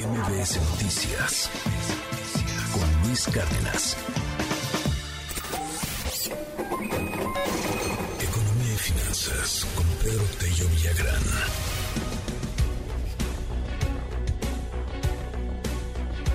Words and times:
MBS 0.00 0.56
Noticias 0.70 1.50
con 2.72 3.02
Luis 3.06 3.26
Cárdenas. 3.26 3.96
Economía 8.18 8.72
y 8.72 8.78
finanzas 8.78 9.66
con 9.74 9.84
Pedro 10.02 10.24
Tello 10.38 10.68
Villagrán. 10.70 11.22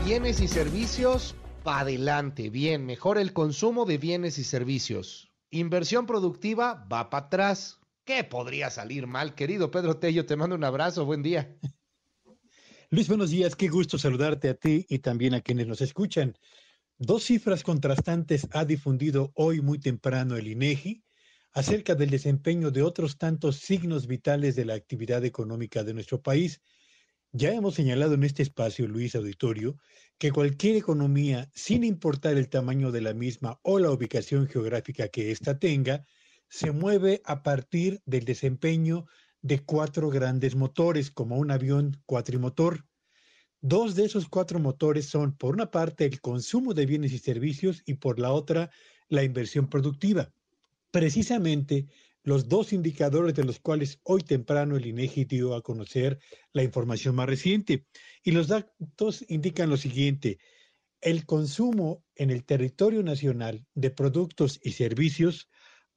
Bienes 0.05 0.41
y 0.41 0.47
servicios, 0.47 1.35
para 1.63 1.79
adelante. 1.79 2.51
Bien, 2.51 2.85
mejora 2.85 3.21
el 3.21 3.33
consumo 3.33 3.85
de 3.85 3.97
bienes 3.97 4.37
y 4.37 4.43
servicios. 4.43 5.31
Inversión 5.49 6.05
productiva 6.05 6.85
va 6.91 7.09
para 7.09 7.25
atrás. 7.25 7.79
¿Qué 8.03 8.23
podría 8.23 8.69
salir 8.69 9.07
mal, 9.07 9.33
querido 9.33 9.71
Pedro 9.71 9.97
Tello? 9.97 10.27
Te 10.27 10.35
mando 10.35 10.55
un 10.55 10.63
abrazo, 10.63 11.05
buen 11.05 11.23
día. 11.23 11.57
Luis, 12.95 13.09
buenos 13.09 13.29
días, 13.29 13.57
qué 13.57 13.67
gusto 13.67 13.97
saludarte 13.97 14.47
a 14.47 14.53
ti 14.53 14.85
y 14.87 14.99
también 14.99 15.33
a 15.33 15.41
quienes 15.41 15.67
nos 15.67 15.81
escuchan. 15.81 16.37
Dos 16.97 17.25
cifras 17.25 17.61
contrastantes 17.61 18.47
ha 18.51 18.63
difundido 18.63 19.33
hoy 19.35 19.59
muy 19.59 19.79
temprano 19.79 20.37
el 20.37 20.47
INEGI 20.47 21.03
acerca 21.51 21.93
del 21.95 22.09
desempeño 22.09 22.71
de 22.71 22.83
otros 22.83 23.17
tantos 23.17 23.57
signos 23.57 24.07
vitales 24.07 24.55
de 24.55 24.63
la 24.63 24.75
actividad 24.75 25.25
económica 25.25 25.83
de 25.83 25.93
nuestro 25.93 26.21
país. 26.21 26.61
Ya 27.33 27.51
hemos 27.53 27.75
señalado 27.75 28.13
en 28.13 28.23
este 28.23 28.43
espacio, 28.43 28.87
Luis 28.87 29.13
Auditorio, 29.13 29.77
que 30.17 30.31
cualquier 30.31 30.77
economía, 30.77 31.49
sin 31.53 31.83
importar 31.83 32.37
el 32.37 32.47
tamaño 32.47 32.93
de 32.93 33.01
la 33.01 33.13
misma 33.13 33.59
o 33.61 33.77
la 33.77 33.91
ubicación 33.91 34.47
geográfica 34.47 35.09
que 35.09 35.31
ésta 35.31 35.59
tenga, 35.59 36.05
se 36.47 36.71
mueve 36.71 37.21
a 37.25 37.43
partir 37.43 38.01
del 38.05 38.23
desempeño 38.23 39.05
de 39.45 39.59
cuatro 39.59 40.09
grandes 40.09 40.55
motores, 40.55 41.11
como 41.11 41.37
un 41.37 41.51
avión 41.51 42.01
cuatrimotor. 42.07 42.83
Dos 43.67 43.95
de 43.95 44.05
esos 44.05 44.29
cuatro 44.29 44.59
motores 44.59 45.07
son, 45.07 45.35
por 45.35 45.55
una 45.55 45.71
parte, 45.71 46.05
el 46.05 46.21
consumo 46.21 46.75
de 46.75 46.85
bienes 46.85 47.13
y 47.13 47.17
servicios 47.17 47.81
y 47.87 47.95
por 47.95 48.19
la 48.19 48.31
otra, 48.31 48.69
la 49.09 49.23
inversión 49.23 49.71
productiva. 49.71 50.31
Precisamente, 50.91 51.87
los 52.21 52.47
dos 52.47 52.73
indicadores 52.73 53.33
de 53.33 53.43
los 53.43 53.59
cuales 53.59 53.99
hoy 54.03 54.21
temprano 54.21 54.75
el 54.75 54.85
INEGI 54.85 55.25
dio 55.25 55.55
a 55.55 55.63
conocer 55.63 56.19
la 56.53 56.61
información 56.61 57.15
más 57.15 57.25
reciente. 57.25 57.87
Y 58.21 58.33
los 58.33 58.49
datos 58.49 59.25
indican 59.29 59.71
lo 59.71 59.77
siguiente. 59.77 60.37
El 61.01 61.25
consumo 61.25 62.03
en 62.13 62.29
el 62.29 62.45
territorio 62.45 63.01
nacional 63.01 63.65
de 63.73 63.89
productos 63.89 64.59
y 64.61 64.73
servicios 64.73 65.49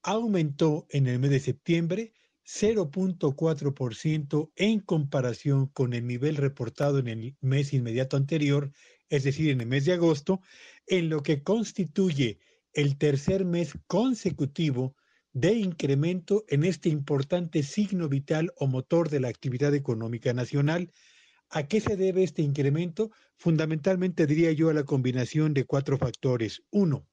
aumentó 0.03 0.87
en 0.89 1.07
el 1.07 1.19
mes 1.19 1.33
de 1.33 1.41
septiembre 1.41 2.15
0.4% 2.49 4.51
en 4.57 4.81
comparación 4.81 5.67
con 5.67 5.93
el 5.93 6.07
nivel 6.07 6.37
reportado 6.37 6.99
en 6.99 7.09
el 7.09 7.37
mes 7.43 7.75
inmediato 7.75 8.17
anterior, 8.17 8.73
es 9.11 9.25
decir, 9.25 9.51
en 9.51 9.61
el 9.61 9.67
mes 9.67 9.85
de 9.85 9.93
agosto, 9.93 10.41
en 10.87 11.11
lo 11.11 11.23
que 11.23 11.43
constituye 11.43 12.39
el 12.73 12.97
tercer 12.97 13.45
mes 13.45 13.75
consecutivo 13.87 14.97
de 15.35 15.53
incremento 15.53 16.47
en 16.49 16.65
este 16.65 16.89
importante 16.89 17.63
signo 17.63 18.09
vital 18.09 18.51
o 18.57 18.67
motor 18.67 19.11
de 19.11 19.21
la 19.21 19.29
actividad 19.29 19.75
económica 19.75 20.33
nacional. 20.33 20.91
¿A 21.51 21.69
qué 21.69 21.83
se 21.83 21.97
debe 21.97 22.23
este 22.23 22.41
incremento? 22.41 23.11
Fundamentalmente 23.37 24.27
diría 24.27 24.53
yo 24.53 24.71
a 24.71 24.75
la 24.75 24.85
combinación 24.85 25.53
de 25.53 25.65
cuatro 25.65 25.99
factores. 25.99 26.63
Uno, 26.71 27.07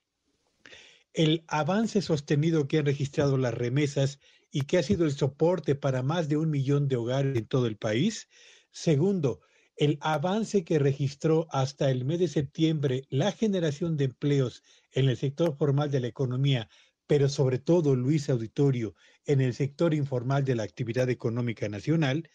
el 1.14 1.44
avance 1.47 2.02
sostenido 2.02 2.70
que 2.70 2.77
han 2.77 2.86
registrado 2.86 3.38
las 3.38 3.53
remesas 3.53 4.20
y 4.56 4.61
que 4.61 4.78
ha 4.78 4.84
sido 4.84 5.03
el 5.03 5.11
soporte 5.11 5.75
para 5.75 6.02
más 6.02 6.30
de 6.30 6.38
un 6.38 6.50
millón 6.50 6.88
de 6.88 6.95
hogares 6.95 7.36
en 7.36 7.45
todo 7.45 7.67
el 7.67 7.75
país. 7.75 8.30
Segundo, 8.72 9.42
el 9.75 9.98
avance 10.00 10.64
que 10.64 10.80
registró 10.80 11.45
hasta 11.52 11.92
el 11.92 12.06
mes 12.06 12.20
de 12.20 12.30
septiembre 12.30 13.03
la 13.09 13.33
generación 13.33 13.98
de 13.98 14.06
empleos 14.06 14.64
en 14.94 15.09
el 15.09 15.17
sector 15.17 15.58
formal 15.58 15.92
de 15.92 16.00
la 16.00 16.08
economía, 16.08 16.70
pero 17.06 17.28
sobre 17.28 17.59
todo, 17.59 17.98
Luis 17.98 18.30
Auditorio, 18.30 18.95
en 19.26 19.42
el 19.42 19.54
sector 19.54 19.93
informal 19.93 20.45
de 20.45 20.55
la 20.55 20.64
actividad 20.64 21.10
económica 21.10 21.67
nacional. 21.67 22.30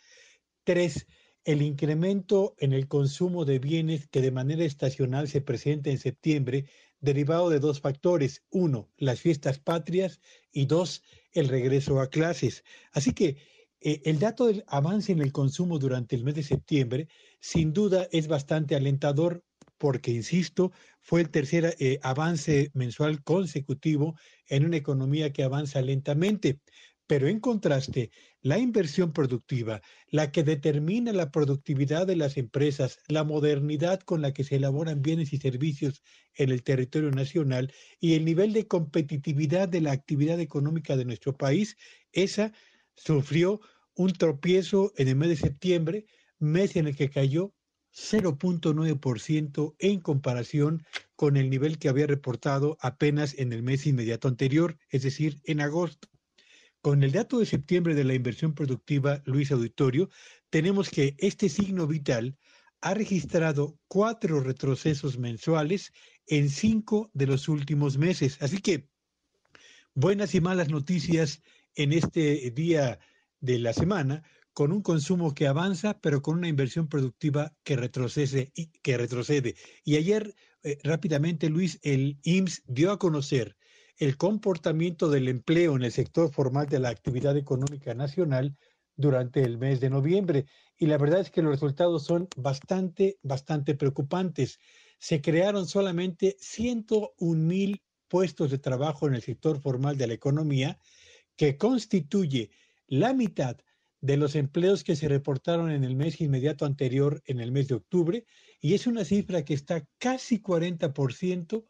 Tres, 0.64 1.06
el 1.44 1.62
incremento 1.62 2.54
en 2.58 2.72
el 2.72 2.88
consumo 2.88 3.44
de 3.44 3.58
bienes 3.58 4.08
que 4.08 4.20
de 4.20 4.30
manera 4.30 4.64
estacional 4.64 5.28
se 5.28 5.40
presenta 5.40 5.90
en 5.90 5.98
septiembre 5.98 6.66
derivado 7.00 7.48
de 7.48 7.60
dos 7.60 7.80
factores. 7.80 8.44
Uno, 8.50 8.90
las 8.96 9.20
fiestas 9.20 9.58
patrias 9.58 10.20
y 10.52 10.66
dos, 10.66 11.02
el 11.32 11.48
regreso 11.48 12.00
a 12.00 12.08
clases. 12.08 12.64
Así 12.92 13.12
que 13.12 13.36
eh, 13.80 14.02
el 14.04 14.18
dato 14.18 14.46
del 14.46 14.64
avance 14.66 15.12
en 15.12 15.20
el 15.20 15.32
consumo 15.32 15.78
durante 15.78 16.14
el 16.14 16.24
mes 16.24 16.34
de 16.34 16.42
septiembre 16.42 17.08
sin 17.40 17.72
duda 17.72 18.06
es 18.12 18.28
bastante 18.28 18.76
alentador 18.76 19.42
porque, 19.78 20.10
insisto, 20.10 20.72
fue 21.00 21.22
el 21.22 21.30
tercer 21.30 21.74
eh, 21.78 21.98
avance 22.02 22.70
mensual 22.74 23.22
consecutivo 23.22 24.14
en 24.46 24.66
una 24.66 24.76
economía 24.76 25.32
que 25.32 25.42
avanza 25.42 25.80
lentamente. 25.80 26.60
Pero 27.10 27.26
en 27.26 27.40
contraste, 27.40 28.12
la 28.40 28.60
inversión 28.60 29.12
productiva, 29.12 29.82
la 30.10 30.30
que 30.30 30.44
determina 30.44 31.12
la 31.12 31.32
productividad 31.32 32.06
de 32.06 32.14
las 32.14 32.36
empresas, 32.36 33.00
la 33.08 33.24
modernidad 33.24 33.98
con 33.98 34.22
la 34.22 34.32
que 34.32 34.44
se 34.44 34.54
elaboran 34.54 35.02
bienes 35.02 35.32
y 35.32 35.38
servicios 35.38 36.04
en 36.34 36.50
el 36.50 36.62
territorio 36.62 37.10
nacional 37.10 37.74
y 37.98 38.14
el 38.14 38.24
nivel 38.24 38.52
de 38.52 38.68
competitividad 38.68 39.68
de 39.68 39.80
la 39.80 39.90
actividad 39.90 40.38
económica 40.38 40.96
de 40.96 41.04
nuestro 41.04 41.36
país, 41.36 41.76
esa 42.12 42.52
sufrió 42.94 43.60
un 43.96 44.12
tropiezo 44.12 44.92
en 44.96 45.08
el 45.08 45.16
mes 45.16 45.30
de 45.30 45.36
septiembre, 45.36 46.06
mes 46.38 46.76
en 46.76 46.86
el 46.86 46.94
que 46.94 47.10
cayó 47.10 47.52
0.9% 47.92 49.74
en 49.80 49.98
comparación 49.98 50.84
con 51.16 51.36
el 51.36 51.50
nivel 51.50 51.80
que 51.80 51.88
había 51.88 52.06
reportado 52.06 52.78
apenas 52.80 53.36
en 53.36 53.52
el 53.52 53.64
mes 53.64 53.84
inmediato 53.84 54.28
anterior, 54.28 54.78
es 54.90 55.02
decir, 55.02 55.40
en 55.42 55.60
agosto. 55.60 56.09
Con 56.82 57.02
el 57.02 57.12
dato 57.12 57.38
de 57.38 57.46
septiembre 57.46 57.94
de 57.94 58.04
la 58.04 58.14
inversión 58.14 58.54
productiva, 58.54 59.22
Luis 59.26 59.52
Auditorio, 59.52 60.08
tenemos 60.48 60.88
que 60.88 61.14
este 61.18 61.50
signo 61.50 61.86
vital 61.86 62.38
ha 62.80 62.94
registrado 62.94 63.78
cuatro 63.86 64.40
retrocesos 64.40 65.18
mensuales 65.18 65.92
en 66.26 66.48
cinco 66.48 67.10
de 67.12 67.26
los 67.26 67.48
últimos 67.48 67.98
meses. 67.98 68.38
Así 68.40 68.62
que 68.62 68.88
buenas 69.94 70.34
y 70.34 70.40
malas 70.40 70.70
noticias 70.70 71.42
en 71.74 71.92
este 71.92 72.50
día 72.50 72.98
de 73.40 73.58
la 73.58 73.74
semana, 73.74 74.22
con 74.54 74.72
un 74.72 74.80
consumo 74.80 75.34
que 75.34 75.46
avanza, 75.46 76.00
pero 76.00 76.22
con 76.22 76.38
una 76.38 76.48
inversión 76.48 76.88
productiva 76.88 77.54
que 77.62 77.76
retrocede 77.76 78.52
y 78.54 78.68
que 78.82 78.96
retrocede. 78.96 79.54
Y 79.84 79.96
ayer, 79.96 80.34
eh, 80.62 80.78
rápidamente, 80.82 81.50
Luis, 81.50 81.78
el 81.82 82.18
IMSS 82.22 82.62
dio 82.66 82.90
a 82.90 82.98
conocer 82.98 83.58
el 84.00 84.16
comportamiento 84.16 85.10
del 85.10 85.28
empleo 85.28 85.76
en 85.76 85.82
el 85.82 85.92
sector 85.92 86.32
formal 86.32 86.66
de 86.66 86.78
la 86.78 86.88
actividad 86.88 87.36
económica 87.36 87.92
nacional 87.92 88.56
durante 88.96 89.42
el 89.42 89.58
mes 89.58 89.78
de 89.78 89.90
noviembre. 89.90 90.46
Y 90.78 90.86
la 90.86 90.96
verdad 90.96 91.20
es 91.20 91.30
que 91.30 91.42
los 91.42 91.52
resultados 91.52 92.04
son 92.04 92.26
bastante, 92.34 93.18
bastante 93.22 93.74
preocupantes. 93.74 94.58
Se 94.98 95.20
crearon 95.20 95.66
solamente 95.66 96.34
101 96.40 97.38
mil 97.42 97.82
puestos 98.08 98.50
de 98.50 98.58
trabajo 98.58 99.06
en 99.06 99.14
el 99.14 99.22
sector 99.22 99.60
formal 99.60 99.98
de 99.98 100.06
la 100.06 100.14
economía, 100.14 100.78
que 101.36 101.58
constituye 101.58 102.50
la 102.86 103.12
mitad 103.12 103.58
de 104.00 104.16
los 104.16 104.34
empleos 104.34 104.82
que 104.82 104.96
se 104.96 105.08
reportaron 105.08 105.70
en 105.70 105.84
el 105.84 105.94
mes 105.94 106.22
inmediato 106.22 106.64
anterior, 106.64 107.22
en 107.26 107.38
el 107.38 107.52
mes 107.52 107.68
de 107.68 107.74
octubre, 107.74 108.24
y 108.62 108.72
es 108.72 108.86
una 108.86 109.04
cifra 109.04 109.44
que 109.44 109.52
está 109.52 109.86
casi 109.98 110.40
40% 110.40 111.66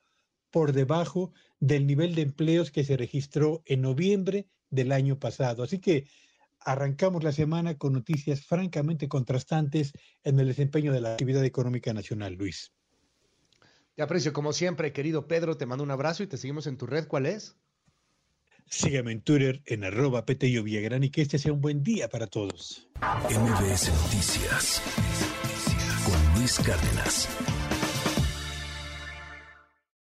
por 0.50 0.72
debajo 0.72 1.32
del 1.60 1.86
nivel 1.86 2.14
de 2.14 2.22
empleos 2.22 2.70
que 2.70 2.84
se 2.84 2.96
registró 2.96 3.62
en 3.66 3.82
noviembre 3.82 4.48
del 4.70 4.92
año 4.92 5.18
pasado. 5.18 5.62
Así 5.62 5.78
que 5.78 6.08
arrancamos 6.60 7.22
la 7.22 7.32
semana 7.32 7.76
con 7.76 7.92
noticias 7.92 8.44
francamente 8.44 9.08
contrastantes 9.08 9.92
en 10.24 10.40
el 10.40 10.48
desempeño 10.48 10.92
de 10.92 11.00
la 11.00 11.12
actividad 11.12 11.44
económica 11.44 11.92
nacional, 11.92 12.34
Luis. 12.34 12.72
Te 13.94 14.02
aprecio 14.02 14.32
como 14.32 14.52
siempre, 14.52 14.92
querido 14.92 15.26
Pedro, 15.26 15.56
te 15.56 15.66
mando 15.66 15.84
un 15.84 15.90
abrazo 15.90 16.22
y 16.22 16.26
te 16.26 16.38
seguimos 16.38 16.66
en 16.66 16.76
tu 16.76 16.86
red. 16.86 17.06
¿Cuál 17.06 17.26
es? 17.26 17.56
Sígueme 18.66 19.12
en 19.12 19.20
Twitter 19.20 19.62
en 19.66 19.84
arroba 19.84 20.24
Petello 20.24 20.62
Villagrán 20.62 21.02
y 21.02 21.10
que 21.10 21.22
este 21.22 21.38
sea 21.38 21.52
un 21.52 21.60
buen 21.60 21.82
día 21.82 22.08
para 22.08 22.28
todos. 22.28 22.88
MBS 23.00 23.90
Noticias 23.92 24.80
con 26.04 26.34
Luis 26.38 26.58
Cárdenas. 26.60 27.28